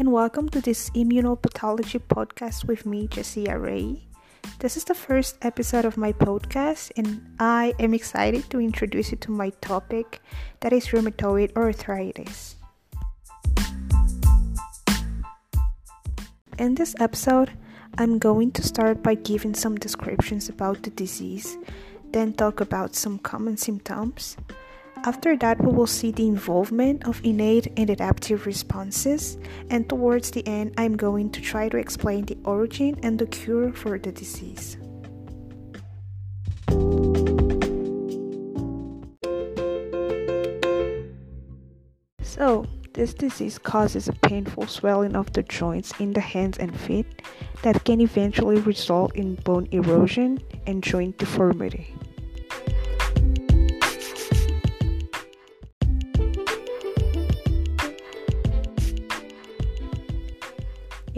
[0.00, 4.08] and welcome to this immunopathology podcast with me, Jessia Ray.
[4.58, 9.18] This is the first episode of my podcast, and I am excited to introduce you
[9.18, 10.22] to my topic
[10.60, 12.56] that is rheumatoid arthritis.
[16.58, 17.52] In this episode,
[17.98, 21.58] I'm going to start by giving some descriptions about the disease,
[22.10, 24.38] then talk about some common symptoms
[25.04, 29.38] after that, we will see the involvement of innate and adaptive responses,
[29.70, 33.72] and towards the end, I'm going to try to explain the origin and the cure
[33.72, 34.76] for the disease.
[42.22, 47.06] So, this disease causes a painful swelling of the joints in the hands and feet
[47.62, 51.94] that can eventually result in bone erosion and joint deformity.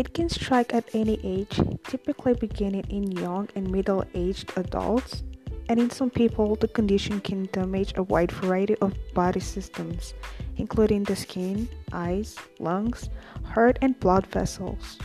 [0.00, 5.22] It can strike at any age, typically beginning in young and middle aged adults,
[5.68, 10.14] and in some people, the condition can damage a wide variety of body systems,
[10.56, 13.10] including the skin, eyes, lungs,
[13.44, 14.96] heart, and blood vessels.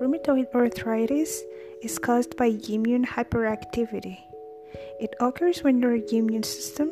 [0.00, 1.42] Rheumatoid arthritis
[1.82, 4.16] is caused by immune hyperactivity.
[4.98, 6.90] It occurs when your immune system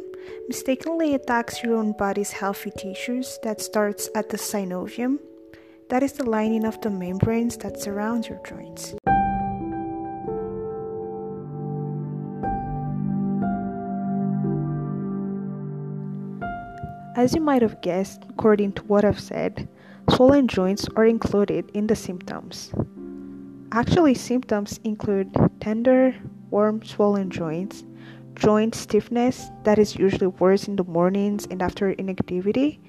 [0.48, 5.18] mistakenly attacks your own body's healthy tissues that starts at the synovium,
[5.88, 8.94] that is the lining of the membranes that surround your joints.
[17.16, 19.68] As you might have guessed, according to what I've said,
[20.10, 22.72] swollen joints are included in the symptoms.
[23.72, 26.14] Actually, symptoms include tender,
[26.50, 27.84] warm, swollen joints,
[28.34, 32.80] joint stiffness that is usually worse in the mornings and after inactivity,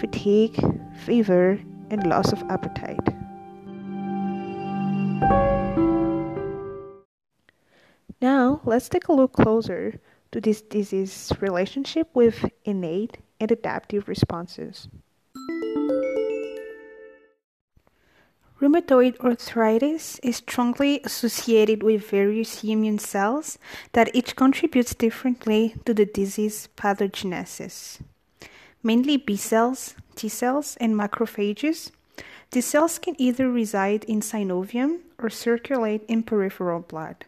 [0.00, 0.56] fatigue,
[1.04, 1.58] fever,
[1.90, 3.00] and loss of appetite.
[8.20, 10.00] Now, let's take a look closer
[10.32, 14.88] to this disease relationship with innate and adaptive responses.
[18.60, 23.56] Rheumatoid arthritis is strongly associated with various immune cells
[23.92, 28.00] that each contributes differently to the disease pathogenesis.
[28.82, 31.92] Mainly B cells, T cells, and macrophages.
[32.50, 37.26] These cells can either reside in synovium or circulate in peripheral blood.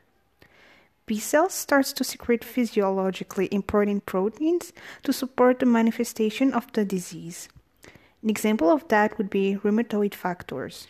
[1.07, 4.73] B cells starts to secrete physiologically important proteins
[5.05, 7.49] to support the manifestation of the disease.
[8.21, 10.89] An example of that would be rheumatoid factors.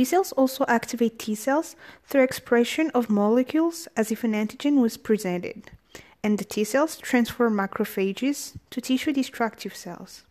[0.00, 4.96] B cells also activate T cells through expression of molecules as if an antigen was
[4.96, 5.72] presented,
[6.24, 10.24] and the T cells transform macrophages to tissue destructive cells.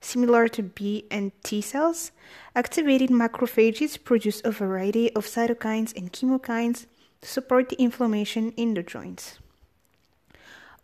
[0.00, 2.10] Similar to B and T cells,
[2.54, 6.86] activated macrophages produce a variety of cytokines and chemokines
[7.20, 9.38] to support the inflammation in the joints.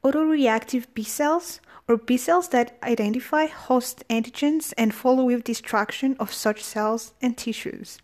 [0.05, 6.33] Autoreactive B cells or B cells that identify host antigens and follow with destruction of
[6.33, 7.99] such cells and tissues.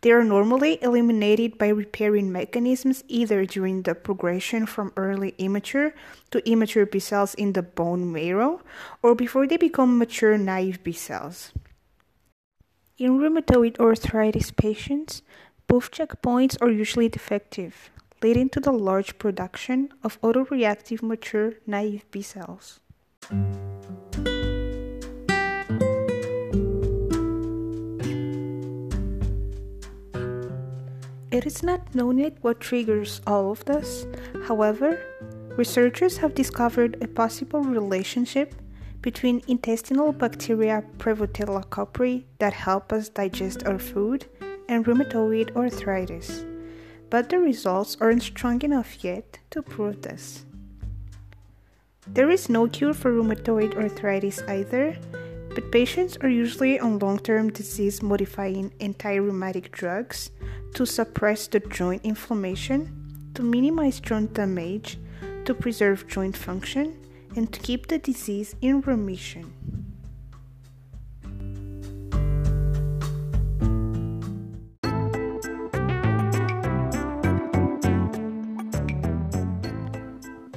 [0.00, 5.94] They are normally eliminated by repairing mechanisms either during the progression from early immature
[6.30, 8.60] to immature B cells in the bone marrow
[9.02, 11.52] or before they become mature naive B cells.
[12.98, 15.22] In rheumatoid arthritis patients,
[15.66, 17.90] both checkpoints are usually defective,
[18.22, 22.78] leading to the large production of autoreactive mature naive B cells.
[31.34, 34.06] It is not known yet what triggers all of this.
[34.44, 35.00] However,
[35.56, 38.54] researchers have discovered a possible relationship
[39.02, 44.26] between intestinal bacteria Prevotella copri that help us digest our food
[44.68, 46.44] and rheumatoid arthritis.
[47.10, 50.46] But the results aren't strong enough yet to prove this.
[52.06, 54.96] There is no cure for rheumatoid arthritis either,
[55.54, 60.30] but patients are usually on long term disease modifying anti rheumatic drugs
[60.74, 64.98] to suppress the joint inflammation, to minimize joint damage,
[65.46, 66.94] to preserve joint function,
[67.36, 69.52] and to keep the disease in remission.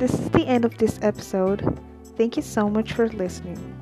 [0.07, 1.81] This is the end of this episode.
[2.15, 3.76] Thank you so much for listening.